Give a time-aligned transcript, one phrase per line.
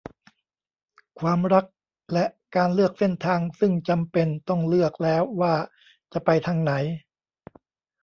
[1.19, 1.65] ความรัก
[2.13, 5.53] และการเลือกเส้นทางซึ่งจำเป็นต้องเลือกแล้วว่า
[6.13, 6.71] จะไปทางไหน